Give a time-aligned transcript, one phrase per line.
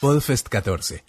[0.00, 1.02] Podfest 14.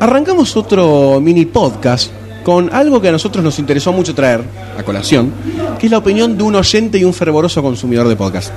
[0.00, 4.42] Arrancamos otro mini podcast con algo que a nosotros nos interesó mucho traer
[4.78, 5.32] a colación,
[5.78, 8.50] que es la opinión de un oyente y un fervoroso consumidor de podcast.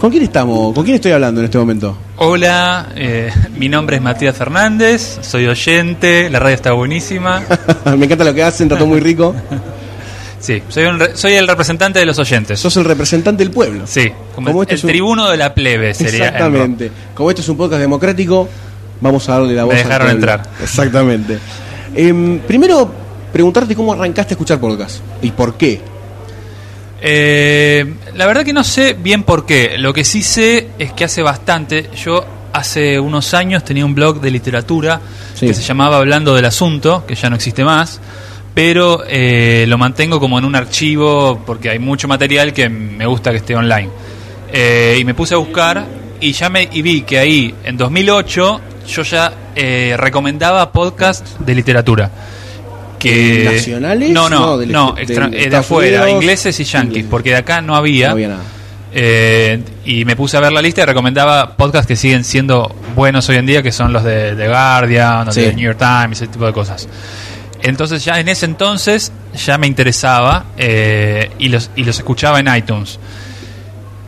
[0.00, 0.74] ¿Con quién estamos?
[0.74, 1.96] ¿Con quién estoy hablando en este momento?
[2.16, 7.42] Hola, eh, mi nombre es Matías Fernández, soy oyente, la radio está buenísima.
[7.96, 9.34] Me encanta lo que hacen, trato muy rico.
[10.38, 12.60] Sí, soy, un re- soy el representante de los oyentes.
[12.60, 13.84] Sos el representante del pueblo.
[13.86, 16.28] Sí, como, Como el, este el es un- tribuno de la plebe sería.
[16.28, 16.90] el Exactamente.
[17.14, 18.48] Como esto es un podcast democrático,
[19.00, 20.32] vamos a darle la Me voz al dejaron pueblo.
[20.32, 20.48] entrar.
[20.62, 21.38] Exactamente.
[21.96, 22.90] Em, primero,
[23.32, 25.80] preguntarte cómo arrancaste a escuchar podcast y por qué.
[27.00, 29.76] Eh, la verdad que no sé bien por qué.
[29.78, 34.20] Lo que sí sé es que hace bastante, yo hace unos años tenía un blog
[34.20, 35.00] de literatura
[35.34, 35.46] Sí.
[35.46, 38.00] que se llamaba Hablando del Asunto, que ya no existe más,
[38.54, 43.30] pero eh, lo mantengo como en un archivo porque hay mucho material que me gusta
[43.30, 43.90] que esté online.
[44.52, 45.84] Eh, y me puse a buscar
[46.20, 51.54] y ya me y vi que ahí en 2008 yo ya eh, recomendaba podcast de
[51.54, 52.10] literatura.
[52.98, 54.10] Que, ¿Nacionales?
[54.10, 57.10] No, no, No, no, del- extra- del eh, de afuera, Unidos, ingleses y yankees, ingleses.
[57.10, 58.06] porque de acá no había.
[58.08, 58.42] No había nada.
[58.98, 63.28] Eh, y me puse a ver la lista y recomendaba podcasts que siguen siendo buenos
[63.28, 65.42] hoy en día, que son los de The Guardian, los Sí.
[65.42, 66.88] de New York Times, ese tipo de cosas.
[67.62, 69.12] Entonces ya en ese entonces
[69.44, 72.98] ya me interesaba eh, y, los, y los escuchaba en iTunes.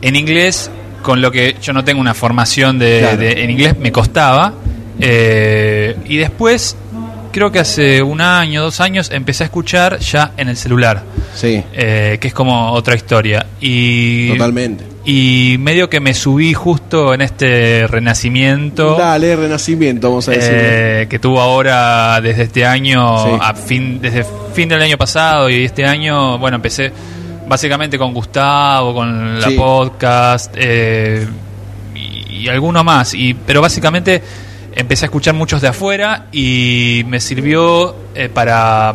[0.01, 0.71] En inglés,
[1.03, 3.17] con lo que yo no tengo una formación de, Claro.
[3.17, 4.53] de- en inglés, me costaba.
[4.99, 6.75] Eh, y después,
[7.31, 11.03] creo que hace un año, dos años, empecé a escuchar ya en el celular,
[11.35, 13.45] Sí, eh, que es como otra historia.
[13.61, 14.83] Y totalmente.
[15.05, 20.51] y medio que me subí justo en este renacimiento Dale, renacimiento, vamos a decir.
[20.53, 23.29] eh, que tuvo ahora desde este año Sí.
[23.41, 26.91] a fin desde fin del año pasado y este año bueno empecé
[27.47, 29.55] básicamente con Gustavo con la Sí.
[29.55, 31.25] podcast eh,
[31.95, 34.21] y, y alguno más y pero básicamente
[34.75, 38.93] empecé a escuchar muchos de afuera y me sirvió eh, para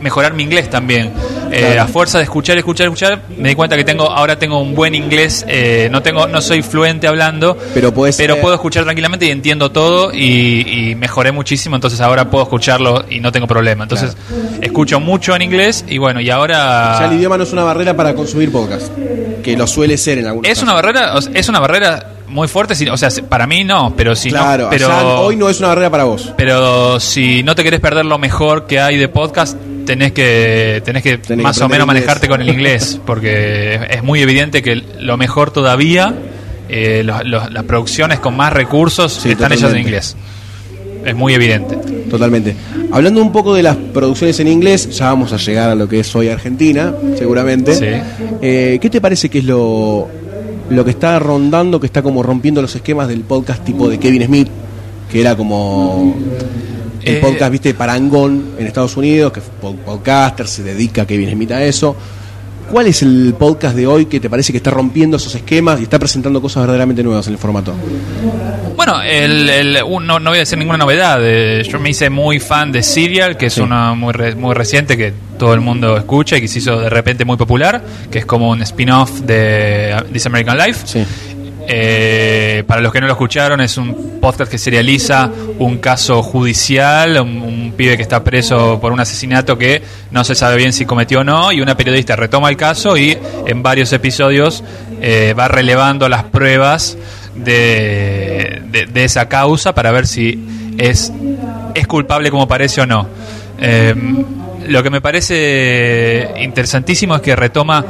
[0.00, 1.12] mejorar mi inglés también
[1.50, 1.82] Eh, Claro.
[1.82, 4.96] a fuerza de escuchar escuchar escuchar me di cuenta que tengo ahora tengo un buen
[4.96, 9.26] inglés eh, no tengo no soy fluente hablando Pero puedes, pero eh, puedo escuchar tranquilamente
[9.26, 13.84] y entiendo todo y, y mejoré muchísimo, entonces ahora puedo escucharlo y no tengo problema.
[13.84, 14.16] Entonces
[14.60, 16.96] escucho mucho en inglés y bueno, y ahora...
[16.98, 18.90] Ya el idioma no es una barrera para consumir podcast,
[19.44, 22.48] que lo suele ser en algunos Es una barrera, o sea, es una barrera muy
[22.48, 25.58] fuerte, si- o sea, para mí no, pero si Claro, no, pero hoy no es
[25.60, 26.32] una barrera para vos.
[26.36, 31.02] pero si no te querés perder lo mejor que hay de podcast, tenés que tenés
[31.02, 34.82] que Tenés que más o menos manejarte con el inglés, porque es muy evidente que
[35.00, 36.14] lo mejor todavía,
[36.68, 40.16] eh, los- los- las producciones con más recursos Sí, están hechas en inglés.
[41.04, 41.76] Es muy evidente.
[42.10, 42.56] Totalmente.
[42.90, 46.00] Hablando un poco de las producciones en inglés, ya vamos a llegar a lo que
[46.00, 47.74] es hoy Argentina, seguramente.
[47.76, 47.86] Sí.
[48.42, 50.08] Eh, ¿Qué te parece que es lo,
[50.70, 54.24] lo que está rondando, que está como rompiendo los esquemas del podcast tipo de Kevin
[54.24, 54.48] Smith,
[55.10, 56.14] que era como
[57.02, 61.64] el Eh, podcast, viste, parangón en Estados Unidos, que podcaster, se dedica Kevin Smith a
[61.64, 61.94] eso.
[62.70, 65.84] ¿Cuál es el podcast de hoy que te parece que está rompiendo esos esquemas y
[65.84, 67.72] está presentando cosas verdaderamente nuevas en el formato?
[68.76, 71.18] Bueno, el, el- no, no voy a decir ninguna novedad.
[71.22, 73.60] eh, yo me hice muy fan de Serial, que es Sí.
[73.60, 76.90] una muy, re- muy reciente que todo el mundo escucha y que se hizo de
[76.90, 80.80] repente muy popular, que es como un spin-off de uh, This American Life.
[80.86, 81.04] Sí.
[81.68, 87.20] Eh, para los que no lo escucharon, es un podcast que serializa un caso judicial,
[87.20, 91.20] un, pibe que está preso por un asesinato que no se sabe bien si cometió
[91.20, 94.64] o no, y una periodista retoma el caso y en varios episodios
[95.02, 96.96] eh, va relevando las pruebas
[97.34, 101.12] de, de- esa causa para ver si es,
[101.74, 103.06] es culpable como parece o no.
[103.60, 103.94] Eh,
[104.68, 107.84] lo que me parece interesantísimo es que retoma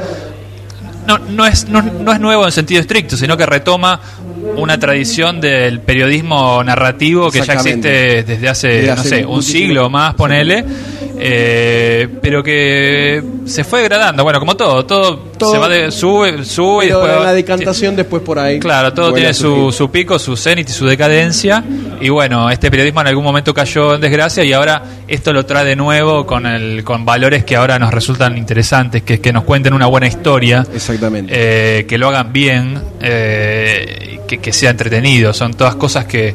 [1.07, 4.01] no, no, es, no, no es nuevo en sentido estricto, sino que retoma
[4.57, 9.43] una tradición del periodismo narrativo que ya existe desde hace, Desde no hace sé, un
[9.43, 10.65] siglo más, ponele,
[11.19, 14.23] eh, pero que se fue degradando.
[14.23, 18.23] Bueno, como todo, todo, Todo- se va de, sube, sube y después la decantación después
[18.23, 18.59] por ahí.
[18.59, 21.63] Claro, todo tiene su, su pico, su cenit y su decadencia.
[22.01, 25.65] Y bueno, este periodismo en algún momento cayó en desgracia y ahora esto lo trae
[25.65, 29.73] de nuevo con, el, con valores que ahora nos resultan interesantes, que que nos cuenten
[29.75, 31.33] una buena historia, Exactamente.
[31.35, 35.33] eh, que lo hagan bien, eh, que, que sea entretenido.
[35.33, 36.35] Son todas cosas que,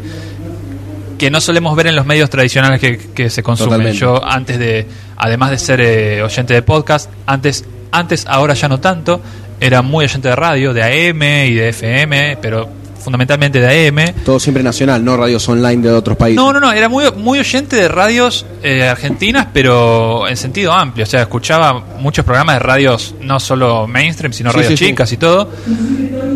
[1.21, 3.69] que no solemos ver en los medios tradicionales que, que se consumen.
[3.73, 4.00] Totalmente.
[4.00, 4.88] Yo antes de,
[5.18, 9.21] además de ser eh, oyente de podcast, antes, antes, ahora ya no tanto,
[9.59, 12.68] era muy oyente de radio, de AM y de FM, pero
[13.00, 14.13] fundamentalmente de AM.
[14.25, 16.38] Todo siempre nacional, no radios online de otros países.
[16.38, 21.03] No, no, no, era muy, muy oyente de radios eh, argentinas, pero en sentido amplio.
[21.03, 24.85] O sea, escuchaba muchos programas de radios, no solo mainstream, sino Sí, radios sí, sí.
[24.88, 25.50] chicas y todo.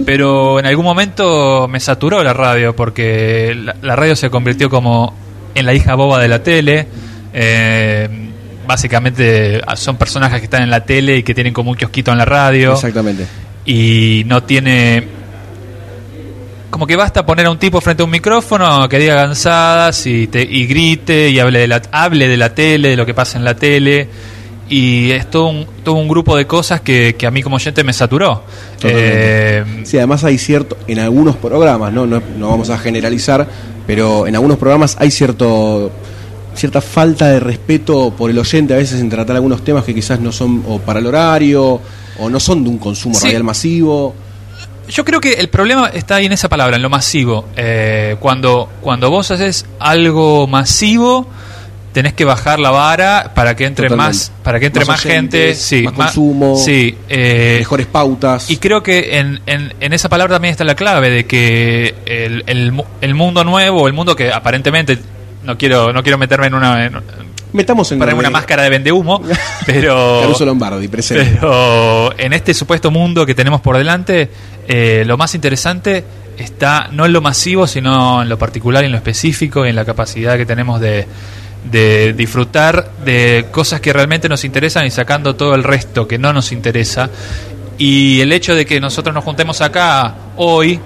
[0.06, 5.16] Pero en algún momento me saturó la radio, porque la, la radio se convirtió como
[5.56, 6.88] en la hija boba de la tele.
[7.34, 8.26] Eh,
[8.68, 12.18] básicamente son personajes que están en la tele y que tienen como un kiosquito en
[12.18, 13.28] la radio Exactamente.
[13.66, 15.08] y no tiene
[16.70, 20.28] como que basta poner a un tipo frente a un micrófono que diga cansadas y,
[20.28, 23.38] te, y grite y hable de, la, hable de la tele, de lo que pasa
[23.38, 24.10] en la tele.
[24.70, 27.84] Y es todo un, todo un grupo de cosas que, que a mí como oyente
[27.84, 28.44] me saturó.
[28.84, 32.06] Eh, Sí, además hay cierto, en algunos programas, ¿no?
[32.08, 33.48] No, no vamos a generalizar,
[33.86, 35.92] pero en algunos programas hay cierto
[36.56, 40.22] cierta falta de respeto por el oyente a veces en tratar algunos temas que quizás
[40.22, 41.82] no son o para el horario
[42.18, 43.26] o no son de un consumo Sí.
[43.26, 44.16] radial masivo.
[44.88, 47.46] Yo creo que el problema está ahí en esa palabra, en lo masivo.
[47.58, 51.28] Eh, cuando, cuando vos haces algo masivo,
[51.96, 54.18] tenés que bajar la vara para que entre Totalmente.
[54.18, 58.50] más, para que entre Más más, gente, sí, más consumo, sí, eh, mejores pautas.
[58.52, 62.44] Y creo que en, en, en esa palabra también está la clave de que el,
[62.48, 65.00] el, mu- el mundo nuevo, el mundo que aparentemente
[65.44, 66.94] no quiero no quiero meterme en una en,
[67.54, 69.22] Metamos en ponerme una máscara de vendehumo,
[69.66, 71.38] pero Caruso Lombardi, presente.
[71.40, 74.30] pero en este supuesto mundo que tenemos por delante,
[74.68, 76.04] eh, lo más interesante
[76.38, 79.76] está no en lo masivo, sino en lo particular y en lo específico y en
[79.78, 81.08] la capacidad que tenemos de,
[81.72, 86.34] de disfrutar de cosas que realmente nos interesan y sacando todo el resto que no
[86.34, 87.10] nos interesa.
[87.78, 90.80] Y el hecho de que nosotros nos juntemos acá hoy,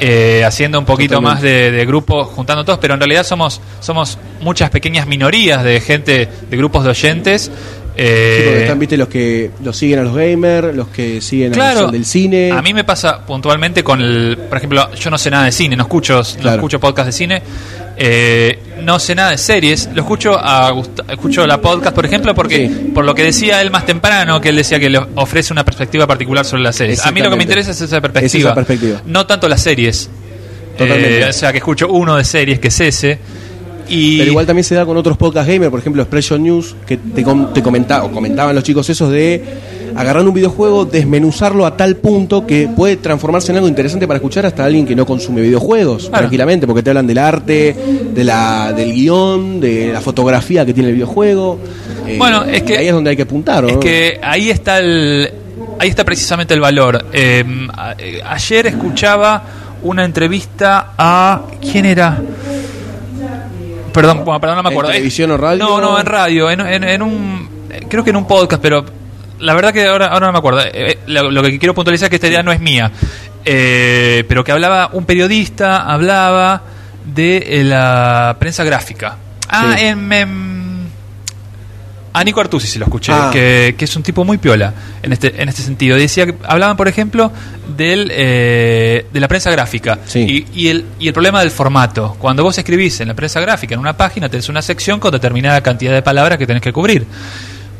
[0.00, 1.34] eh, haciendo un poquito Totalmente.
[1.34, 5.80] más de, de grupos, juntando todos, pero en realidad somos, somos muchas pequeñas minorías de
[5.80, 7.50] gente, de grupos de oyentes.
[7.96, 11.52] Eh, Sí, porque están, viste, los que los siguen a los gamers, los que siguen
[11.52, 12.50] a Claro, los del cine.
[12.52, 15.76] A mí me pasa puntualmente con el, por ejemplo, yo no sé nada de cine,
[15.76, 16.56] no escucho, no Claro.
[16.56, 17.42] escucho podcast de cine,
[17.96, 20.72] eh, no sé nada de series, lo escucho a
[21.10, 22.90] escucho la podcast, por ejemplo, porque Sí.
[22.94, 26.06] por lo que decía él más temprano, que él decía que le ofrece una perspectiva
[26.06, 27.04] particular sobre las series.
[27.06, 29.02] A mí lo que me interesa es esa Es perspectiva, esa perspectiva.
[29.06, 30.08] no tanto las series.
[30.76, 31.20] Totalmente.
[31.20, 33.18] Eh, o sea, que escucho uno de series que es ese.
[33.88, 36.96] Y Pero igual también se da con otros podcast gamer, por ejemplo Expression News, que
[36.96, 39.42] te, com- te comentaba, o comentaban los chicos esos de
[39.94, 44.46] agarrar un videojuego, desmenuzarlo a tal punto que puede transformarse en algo interesante para escuchar
[44.46, 46.20] hasta alguien que no consume videojuegos, Claro.
[46.22, 47.76] tranquilamente, porque te hablan del arte,
[48.14, 51.58] de la, del guion, de la fotografía que tiene el videojuego.
[52.06, 53.80] Eh, Bueno, es que- ahí es donde hay que apuntar, ¿o Es ¿no?
[53.80, 55.30] que ahí está el
[55.78, 57.04] ahí está precisamente el valor.
[57.12, 57.44] Eh,
[57.98, 59.42] eh, ayer escuchaba
[59.82, 62.18] una entrevista a quién era.
[63.92, 64.90] Perdón, bueno, perdón, no me ¿En acuerdo.
[64.90, 65.64] televisión o radio?
[65.64, 68.84] No, no, en radio, en, en- en un eh, creo que en un podcast, pero
[69.38, 70.60] la verdad que ahora, ahora no me acuerdo.
[70.60, 72.90] Eh, eh, lo, lo que quiero puntualizar es que esta idea no es mía,
[73.44, 76.62] Eh, pero que hablaba un periodista hablaba
[77.04, 79.16] de eh, la prensa gráfica.
[79.48, 79.84] Ah, Sí.
[79.86, 80.51] en, en-
[82.14, 83.30] a Nico Artusi si lo escuché, Ah.
[83.32, 84.72] que, que es un tipo muy piola
[85.02, 85.96] en este, en este sentido.
[85.96, 87.32] Decía que hablaban, por ejemplo,
[87.76, 90.46] del, eh, de la prensa gráfica Sí.
[90.54, 92.16] y, y el, y el problema del formato.
[92.18, 95.60] Cuando vos escribís en la prensa gráfica, en una página, tenés una sección con determinada
[95.62, 97.06] cantidad de palabras que tenés que cubrir.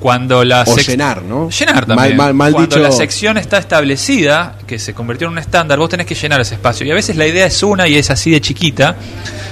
[0.00, 1.48] Cuando la O llenar, ¿no?
[1.48, 2.16] Llenar también.
[2.16, 5.88] mal- mal Cuando dicho- la sección está establecida, que se convirtió en un estándar, vos
[5.90, 6.84] tenés que llenar ese espacio.
[6.84, 8.96] Y a veces la idea es una y es así de chiquita.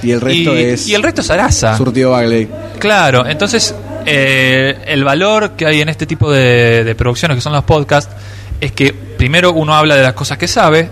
[0.03, 1.77] Y el resto y, es y el resto es araza.
[1.77, 2.49] surtido Bagley.
[2.79, 3.73] Claro, entonces
[4.05, 8.13] eh, el valor que hay en este tipo de, de producciones que son los podcasts
[8.59, 10.89] es que primero uno habla de las cosas que sabe,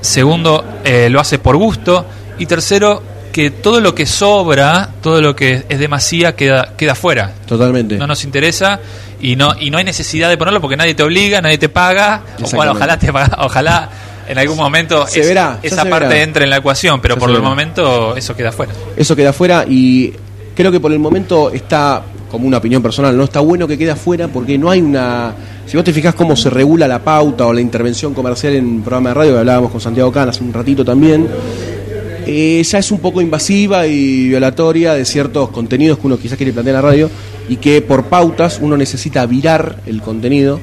[0.00, 2.04] segundo eh, lo hace por gusto
[2.38, 3.02] y tercero
[3.32, 7.32] que todo lo que sobra, todo lo que es demasía queda queda fuera.
[7.46, 7.96] Totalmente.
[7.96, 8.80] No nos interesa
[9.20, 12.22] y no y no hay necesidad de ponerlo porque nadie te obliga, nadie te paga.
[12.22, 12.56] O, Exactamente.
[12.56, 13.88] bueno, ojalá te paga, ojalá
[14.28, 16.22] en algún momento Se es- verá, ya esa se parte verá.
[16.22, 17.48] entre en la ecuación, pero Ya por el verá.
[17.48, 18.72] momento eso queda fuera.
[18.96, 20.12] Eso queda afuera y
[20.54, 23.92] creo que por el momento está, como una opinión personal, no está bueno que quede
[23.92, 25.34] afuera porque no hay una...
[25.66, 28.82] Si vos te fijás cómo se regula la pauta o la intervención comercial en un
[28.82, 31.28] programa de radio, que hablábamos con Santiago Can hace un ratito también,
[32.26, 36.52] eh, ya es un poco invasiva y violatoria de ciertos contenidos que uno quizás quiere
[36.52, 37.10] plantear en la radio
[37.48, 40.60] y que por pautas uno necesita virar el contenido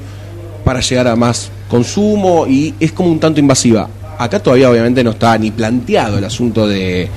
[0.64, 3.88] para llegar a más consumo y es como un tanto invasiva.
[4.18, 7.08] Acá todavía obviamente no está ni planteado el asunto de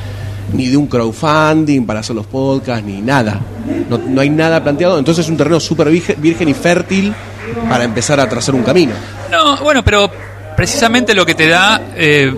[0.53, 3.39] ni de un crowdfunding para hacer los podcasts, ni nada.
[3.89, 7.13] No, no hay nada planteado, entonces es un terreno súper virgen, y fértil
[7.67, 8.93] para empezar a trazar un camino.
[9.31, 10.09] No, bueno, pero
[10.55, 12.33] precisamente lo que te da, eh,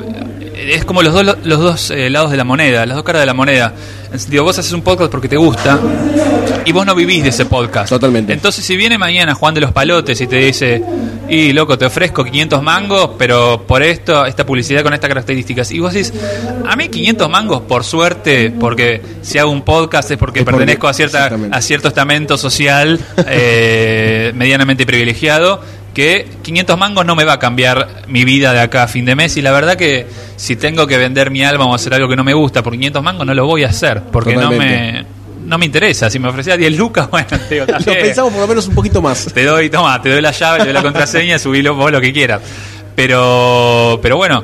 [0.61, 3.25] es como los dos, los dos eh, lados de la moneda, las dos caras de
[3.25, 3.73] la moneda.
[4.29, 5.79] Digo, vos haces un podcast porque te gusta
[6.65, 7.89] y vos no vivís de ese podcast.
[7.89, 8.33] Totalmente.
[8.33, 10.83] Entonces, si viene mañana Juan de los Palotes y te dice,
[11.29, 15.79] y loco, te ofrezco 500 mangos, pero por esto, esta publicidad con estas características, y
[15.79, 16.13] vos decís,
[16.67, 20.57] a mí 500 mangos, por suerte, porque si hago un podcast es porque Es porque-
[20.57, 25.61] pertenezco a, cierta, a cierto estamento social eh, medianamente privilegiado
[25.93, 29.15] que 500 mangos no me va a cambiar mi vida de acá a fin de
[29.15, 30.07] mes y la verdad que
[30.37, 33.03] si tengo que vender mi alma o hacer algo que no me gusta por 500
[33.03, 35.05] mangos no lo voy a hacer porque no me,
[35.45, 36.09] no me interesa.
[36.09, 39.01] Si me ofrecía 10 lucas, bueno, te digo, Lo pensamos por lo menos un poquito
[39.01, 39.25] más.
[39.33, 42.13] te doy, toma, te doy la llave, te doy la contraseña, subilo vos lo que
[42.13, 42.41] quieras.
[42.95, 44.43] Pero, pero bueno,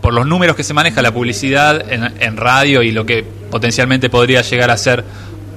[0.00, 4.08] por los números que se maneja la publicidad en, en radio y lo que potencialmente
[4.08, 5.04] podría llegar a ser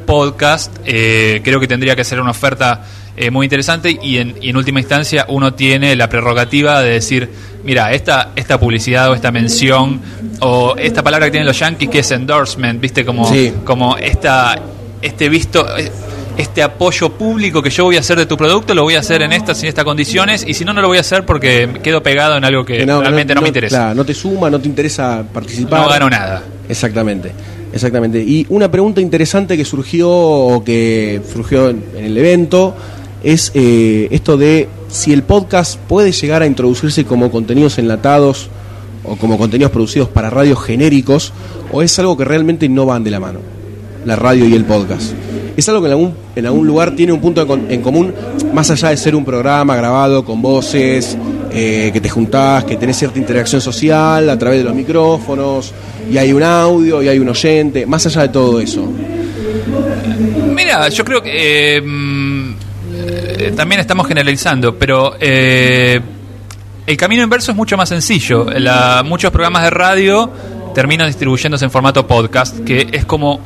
[0.05, 2.83] podcast, eh, creo que tendría que ser una oferta
[3.15, 7.29] eh, muy interesante y en, y en última instancia uno tiene la prerrogativa de decir,
[7.63, 10.01] mira, esta, esta publicidad o esta mención
[10.39, 13.53] o esta palabra que tienen los yankees que es endorsement, viste, como, Sí.
[13.63, 14.55] como esta,
[15.01, 15.91] este visto, eh,
[16.35, 19.21] este apoyo público que yo voy a hacer de tu producto, lo voy a hacer
[19.21, 21.69] en estas y en estas condiciones y si no, no lo voy a hacer porque
[21.83, 23.77] quedo pegado en algo que, Que no- realmente no, me interesa.
[23.77, 25.81] Claro, no te suma, no te interesa participar.
[25.81, 26.41] No gano nada.
[26.67, 27.31] Exactamente,
[27.73, 28.21] exactamente.
[28.21, 32.75] Y una pregunta interesante que surgió o que surgió en, el evento
[33.23, 38.49] es eh, esto de si el podcast puede llegar a introducirse como contenidos enlatados
[39.03, 41.33] o como contenidos producidos para radios genéricos
[41.71, 43.39] o es algo que realmente no van de la mano,
[44.05, 45.13] la radio y el podcast.
[45.55, 48.13] Es algo que en algún, en algún lugar tiene un punto en común,
[48.53, 51.17] más allá de ser un programa grabado con voces,
[51.53, 55.73] eh, que te juntás, que tenés cierta interacción social a través de los micrófonos,
[56.11, 58.91] y hay un audio, y hay un oyente, más allá de todo eso.
[60.53, 62.53] Mira, yo creo que eh, mm,
[62.95, 65.99] eh, también estamos generalizando, pero eh,
[66.85, 68.45] el camino inverso es mucho más sencillo.
[68.57, 70.31] La- muchos programas de radio
[70.75, 73.39] terminan distribuyéndose en formato podcast, que es como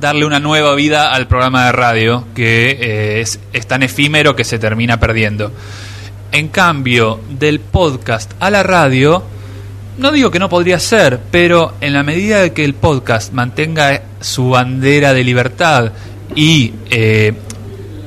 [0.00, 4.44] darle una nueva vida al programa de radio, que eh, es, es tan efímero que
[4.44, 5.50] se termina perdiendo.
[6.32, 9.22] En cambio, del podcast a la radio,
[9.96, 14.02] no digo que no podría ser, pero en la medida de que el podcast mantenga
[14.20, 15.92] su bandera de libertad
[16.34, 17.32] y eh,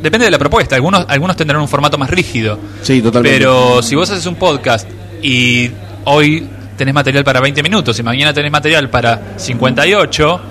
[0.03, 3.37] depende de la propuesta, algunos algunos tendrán un formato más rígido, Sí, totalmente.
[3.39, 4.87] pero si vos haces un podcast
[5.23, 5.71] y
[6.05, 6.47] hoy
[6.77, 10.41] tenés material para 20 minutos y mañana tenés material para 58,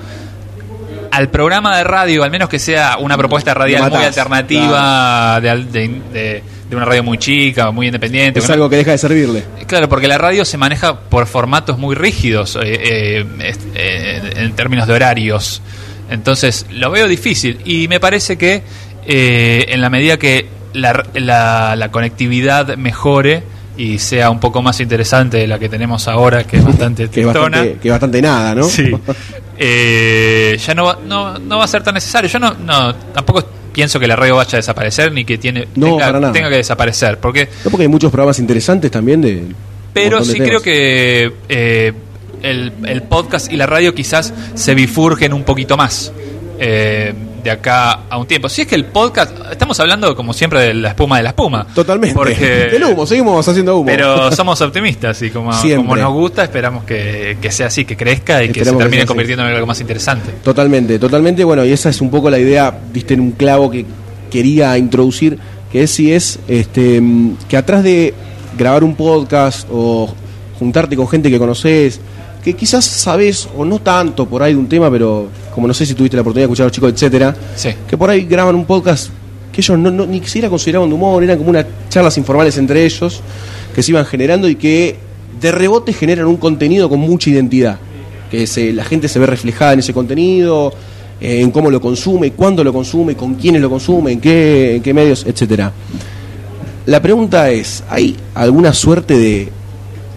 [1.13, 6.01] al programa de radio, al menos que sea una propuesta radial muy alternativa, de, de-
[6.13, 9.45] de- de una radio muy chica, muy independiente, es algo que deja de servirle.
[9.67, 14.87] Claro, porque la radio se maneja por formatos muy rígidos eh, eh, eh, en términos
[14.87, 15.61] de horarios.
[16.11, 18.63] Entonces lo veo difícil y me parece que
[19.07, 23.43] eh, en la medida que la, la- la conectividad mejore
[23.77, 27.25] y sea un poco más interesante de la que tenemos ahora, que es bastante Que
[27.25, 28.65] bastante, que bastante nada, ¿no?
[28.65, 28.91] Sí.
[29.63, 32.31] Eh, ya no va, no, no va a ser tan necesario.
[32.31, 35.87] Yo no, no tampoco pienso que la radio vaya a desaparecer ni que tiene No,
[35.87, 36.33] tenga, para nada.
[36.33, 39.45] tenga que desaparecer, porque No, porque hay muchos programas interesantes también de.
[39.93, 41.93] pero de sí creo que eh,
[42.43, 46.13] el, el podcast y la radio quizás se bifurgen un poquito más
[46.63, 48.51] eh, de acá a un tiempo.
[48.51, 51.67] Si es que el podcast, estamos hablando como siempre de la espuma de la espuma.
[51.75, 52.15] Totalmente.
[52.15, 53.87] Porque, El humo, seguimos haciendo humo.
[53.87, 58.45] pero somos optimistas y como, como nos gusta esperamos que, que sea así, que crezca
[58.45, 60.33] y que se que termine convirtiendo en algo más interesante.
[60.45, 61.45] Totalmente, totalmente.
[61.45, 63.87] Bueno, y esa es un poco la idea, diste en un clavo que
[64.31, 65.39] quería introducir,
[65.73, 68.13] que es si es este, mm, que atrás de
[68.59, 70.13] grabar un podcast o
[70.59, 72.03] juntarte con gente que conoces,
[72.43, 75.85] que quizás sabes o no tanto por ahí de un tema, pero como no sé
[75.85, 77.71] si tuviste la oportunidad de escuchar a los chicos, etcétera, Sí.
[77.89, 79.11] que por ahí graban un podcast
[79.53, 82.85] que ellos no, no- ni siquiera consideraban de humor, eran como unas charlas informales entre
[82.85, 83.21] ellos
[83.75, 84.97] que se iban generando y que
[85.41, 87.79] de rebote generan un contenido con mucha identidad,
[88.31, 90.73] que se, la gente se ve reflejada en ese contenido,
[91.21, 94.83] eh, en cómo lo consume, cuándo lo consume, con quiénes lo consume, en qué, en
[94.83, 95.73] qué medios, etcétera.
[96.87, 99.49] La pregunta es, ¿hay alguna suerte de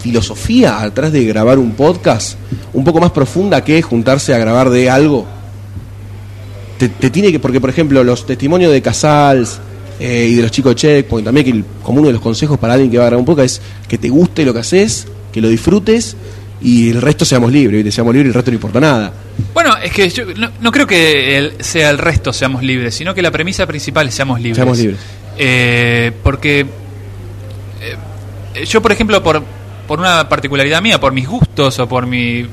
[0.04, 2.38] filosofía atrás de grabar un podcast
[2.74, 5.26] un poco más profunda que juntarse a grabar de algo?
[6.78, 9.60] te, te tiene que, porque por ejemplo los testimonios de Casals
[10.00, 12.60] eh, y de los chicos de Checkpoint, también que el- como uno de los consejos
[12.60, 15.08] para alguien que va a grabar un podcast es que te guste lo que haces,
[15.32, 16.18] que lo disfrutes
[16.62, 17.92] y el resto seamos libres, ¿viste?
[17.92, 19.14] seamos libres y el resto no importa nada.
[19.54, 23.14] Bueno, es que yo no, no creo que el- sea el resto seamos libres, sino
[23.14, 24.58] que la premisa principal es seamos libres.
[24.58, 25.00] Seamos libres.
[25.38, 26.66] Eh, porque
[28.56, 29.44] eh, yo, por ejemplo, por,
[29.88, 32.48] por una particularidad mía, por mis gustos o por mi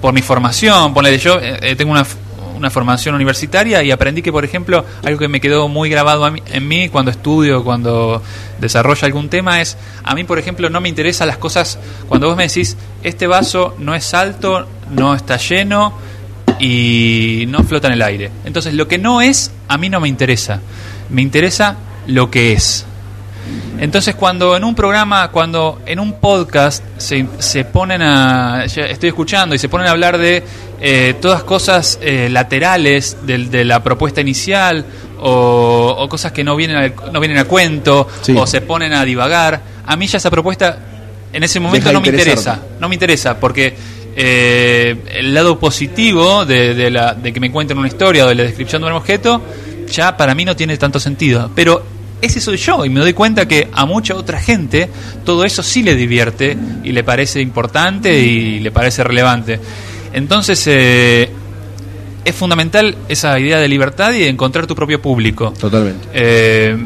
[0.00, 2.06] por mi formación, ponele, yo eh, eh, tengo una,
[2.56, 6.32] una formación universitaria y aprendí que, por ejemplo, algo que me quedó muy grabado a
[6.34, 8.22] en mí cuando estudio, cuando
[8.58, 11.78] desarrollo algún tema es, a mí, por ejemplo, no me interesan las cosas,
[12.08, 15.94] cuando vos me decís, este vaso no es alto, no está lleno
[16.58, 18.30] y no flota en el aire.
[18.44, 20.60] Entonces, lo que no es, a mí no me interesa.
[21.08, 22.84] Me interesa lo que es.
[23.78, 28.64] Entonces, cuando en un programa, cuando en un podcast se, se ponen a.
[28.64, 30.42] Estoy escuchando y se ponen a hablar de
[30.80, 34.84] eh, todas cosas eh, laterales del- de, la propuesta inicial
[35.20, 38.34] o, o cosas que no vienen, al- no vienen a cuento Sí.
[38.36, 40.78] o se ponen a divagar, a mí ya esa propuesta
[41.32, 42.60] en ese momento Deja de no me interesa.
[42.80, 43.74] No me interesa porque.
[44.16, 48.34] eh, el lado positivo de, de la, de que me cuenten una historia o de
[48.34, 49.40] la descripción de un objeto
[49.90, 51.50] ya para mí no tiene tanto sentido.
[51.54, 51.82] Pero
[52.22, 54.88] ese soy yo y me doy cuenta que a mucha otra gente
[55.24, 59.60] todo eso sí le divierte y le parece importante y le parece relevante.
[60.12, 61.30] Entonces eh,
[62.24, 65.52] es fundamental esa idea de libertad y de encontrar tu propio público.
[65.58, 66.08] Totalmente.
[66.12, 66.76] Eh,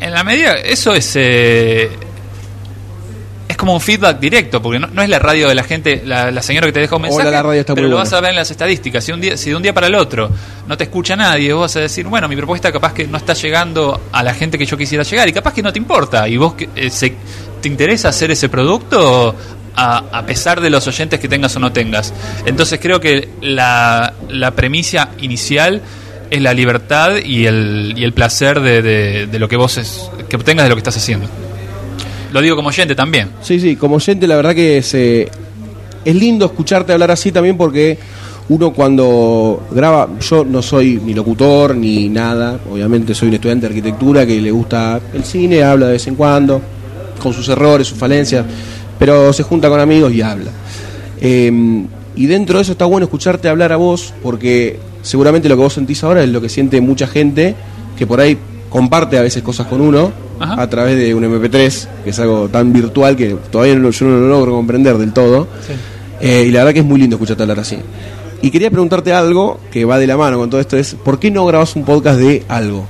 [0.00, 2.11] en la medida, eso es eh, es
[3.62, 6.42] como un feedback directo, porque no, no es la radio de la gente, la, la
[6.42, 8.10] señora que te deja un Hola, mensaje, la radio está pero muy lo buena.
[8.10, 9.04] vas a ver en las estadísticas.
[9.04, 10.28] Si, un día, si de un día para el otro
[10.66, 13.34] no te escucha nadie, vos vas a decir, bueno, mi propuesta capaz que no está
[13.34, 16.36] llegando a la gente que yo quisiera llegar, y capaz que no te importa, y
[16.36, 17.14] vos eh, se-
[17.60, 19.36] te interesa hacer ese producto
[19.76, 22.12] a, a pesar de los oyentes que tengas o no tengas.
[22.44, 25.80] Entonces creo que la, la premisa inicial
[26.30, 30.10] es la libertad y el, y el placer de, de- de lo que vos es,
[30.28, 31.28] que obtengas de lo que estás haciendo.
[32.32, 33.28] Lo digo como oyente también.
[33.42, 35.28] Sí, sí, como oyente la verdad que es, eh,
[36.04, 37.98] es lindo escucharte hablar así también porque
[38.48, 43.74] uno cuando graba, yo no soy ni locutor ni nada, obviamente soy un estudiante de
[43.74, 46.60] arquitectura que le gusta el cine, habla de vez en cuando,
[47.22, 48.44] con sus errores, sus falencias,
[48.98, 50.50] pero se junta con amigos y habla.
[51.20, 51.84] Eh,
[52.14, 55.72] y dentro de eso está bueno escucharte hablar a vos porque seguramente lo que vos
[55.72, 57.54] sentís ahora es lo que siente mucha gente
[57.96, 58.36] que por ahí
[58.72, 60.10] comparte a veces cosas con uno
[60.40, 60.60] Ajá.
[60.62, 64.16] a través de un MP3, que es algo tan virtual que todavía no, yo no
[64.18, 65.46] lo logro comprender del todo.
[66.20, 67.78] Eh, y la verdad que es muy lindo escucharte hablar así.
[68.40, 71.30] Y quería preguntarte algo que va de la mano con todo esto, es ¿por qué
[71.30, 72.86] no grabas un podcast de algo?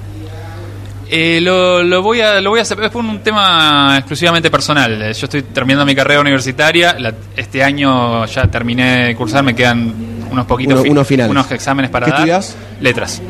[1.15, 4.99] Eh, lo, lo voy a lo voy a hacer es por un tema exclusivamente personal.
[5.13, 6.97] Yo estoy terminando mi carrera universitaria.
[6.99, 9.93] La- este año ya terminé de cursar, me quedan
[10.33, 11.31] unos poquitos Uno- unos finales.
[11.31, 12.43] unos exámenes para ¿Qué dar.
[12.81, 13.21] Letras.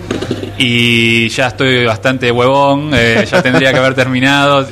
[0.59, 4.67] Y ya estoy bastante huevón, eh, ya tendría que haber terminado.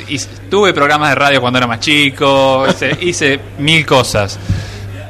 [0.49, 4.39] Tuve programas de radio cuando era más chico, hice, hice mil cosas.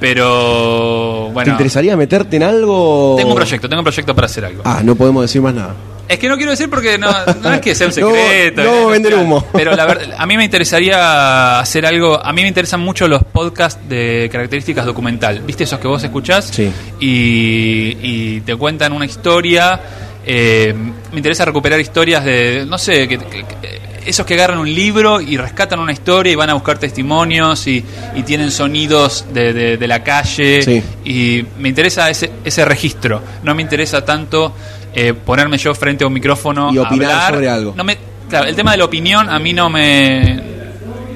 [0.01, 3.15] Pero ¿Te bueno, interesaría meterte en algo?
[3.19, 4.63] tengo un proyecto, tengo un proyecto para hacer algo.
[4.65, 5.75] Ah, no podemos decir más nada.
[6.11, 7.09] Es que no quiero decir porque no,
[7.43, 8.63] no es que sea un secreto.
[8.65, 9.47] no vender humo.
[9.53, 12.21] Pero la verdad, a mí me interesaría hacer algo.
[12.25, 15.41] A mí me interesan mucho los podcasts de características documental.
[15.41, 16.47] ¿Viste esos que vos escuchás?
[16.53, 16.71] Sí.
[16.99, 19.81] Y, y te cuentan una historia.
[20.27, 20.75] eh,
[21.13, 22.65] me interesa recuperar historias de.
[22.69, 26.35] No sé, que, que- que- esos que agarran un libro y rescatan una historia y
[26.35, 27.85] van a buscar testimonios y,
[28.17, 30.63] y tienen sonidos de, de- de la calle.
[30.63, 30.83] Sí.
[31.05, 33.23] Y me interesa ese, ese registro.
[33.43, 34.55] No me interesa tanto
[34.95, 37.33] eh, ponerme yo frente a un micrófono Y opinar hablar.
[37.35, 37.75] sobre algo.
[37.77, 37.97] No me,
[38.29, 40.41] claro, el tema de la opinión a mí no me,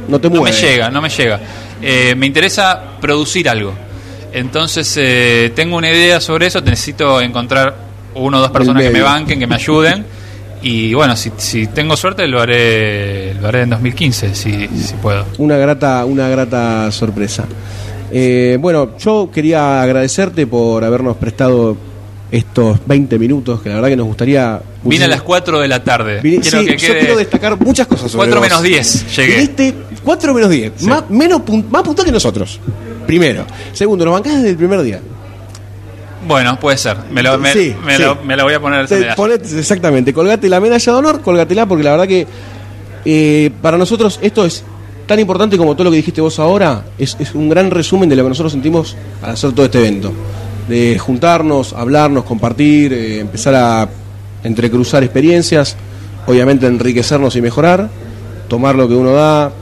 [0.09, 0.55] No te no mueve.
[0.57, 1.41] me llega, no me llega.
[1.83, 3.73] Eh, me interesa producir algo.
[4.33, 6.61] Entonces eh, tengo una idea sobre eso.
[6.61, 7.75] Necesito encontrar
[8.15, 10.05] uno o dos personas que me banquen, que me ayuden.
[10.67, 15.27] Y bueno, si, si tengo suerte lo haré, lo haré en 2015, si, si puedo.
[15.37, 17.45] Una grata, una grata sorpresa.
[18.11, 21.77] Eh, bueno, yo quería agradecerte por habernos prestado
[22.37, 24.61] estos 20 minutos, que la verdad que nos gustaría...
[24.83, 26.21] Vine a las 4 de la tarde.
[26.21, 28.49] Vine- Quiero sí, que yo quiero destacar muchas cosas sobre 4 vos.
[28.49, 29.35] menos 10 llegué.
[29.37, 30.87] Viniste 4 menos 10, Sí.
[30.87, 32.59] más, menos pun- más puntual que nosotros.
[33.07, 33.45] Primero.
[33.73, 35.01] Segundo, nos bancás desde el primer día.
[36.27, 36.97] Bueno, puede ser.
[37.11, 38.03] Me lo, me, Sí, me sí.
[38.03, 41.67] lo, me lo voy a poner Te- ponete- exactamente, colgate la medalla de honor, colgatela
[41.67, 42.27] porque la verdad que
[43.05, 44.65] eh, para nosotros esto es
[45.07, 48.17] tan importante como todo lo que dijiste vos ahora, es, es un gran resumen de
[48.17, 50.13] lo que nosotros sentimos al hacer todo este evento.
[50.69, 53.89] De juntarnos, hablarnos, compartir, eh, empezar a
[54.43, 55.77] entrecruzar experiencias,
[56.27, 57.89] obviamente enriquecernos y mejorar,
[58.49, 59.53] tomar lo que uno da.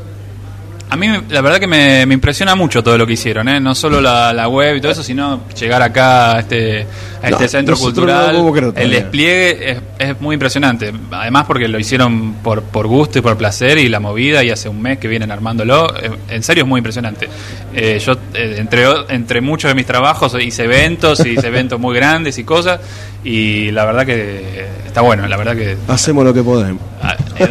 [0.92, 3.58] A mí la verdad que me, me impresiona mucho todo lo que hicieron, ¿eh?
[3.60, 6.86] no solo la, la web y todo eso, sino llegar acá a este,
[7.22, 8.72] a este No, centro no cultural.
[8.76, 13.38] el despliegue es, es muy impresionante, además porque lo hicieron por, por gusto y por
[13.38, 16.68] placer y la movida y hace un mes que vienen armándolo, eh, en serio es
[16.68, 17.26] muy impresionante.
[17.74, 21.96] Eh, yo eh, entre, entre muchos de mis trabajos hice eventos y hice eventos muy
[21.96, 22.80] grandes y cosas
[23.24, 26.82] y la verdad que está bueno, la verdad que Hacemos lo que podemos.
[27.02, 27.46] ah, eh,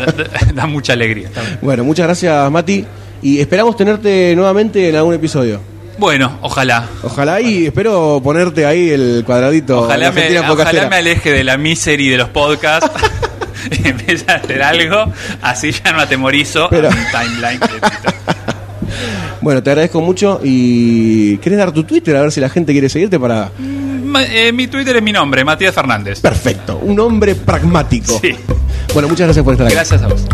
[0.45, 1.29] da, da mucha alegría.
[1.59, 2.85] Bueno, muchas gracias Mati
[3.21, 5.59] y esperamos tenerte nuevamente en algún episodio.
[5.97, 6.87] Bueno, ojalá.
[7.03, 9.81] Ojalá y espero ponerte ahí el cuadradito.
[9.81, 12.89] Ojalá, me, ojalá me aleje de la misery de los podcasts
[13.83, 15.05] y empiece a hacer algo,
[15.41, 17.59] así ya no atemorizo Pero- a mi timeline.
[19.41, 22.89] Bueno, te agradezco mucho y ¿querés dar tu Twitter a ver si la gente quiere
[22.89, 23.49] seguirte para
[24.05, 26.19] Ma- eh, mi Twitter es mi nombre, Matías Fernández.
[26.19, 28.19] Perfecto, un hombre pragmático.
[28.21, 28.35] Sí.
[28.93, 29.73] Bueno, muchas gracias por estar aquí.
[29.75, 30.27] Gracias a vos.